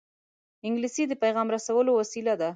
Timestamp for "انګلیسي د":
0.67-1.13